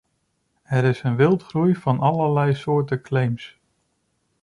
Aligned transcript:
Er 0.63 0.83
is 0.83 1.03
een 1.03 1.15
wildgroei 1.15 1.75
van 1.75 1.99
allerlei 1.99 2.53
soorten 2.53 3.01
claims. 3.01 3.57